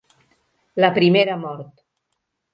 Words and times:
La 0.85 0.89
primera 0.95 1.37
mort! 1.43 1.71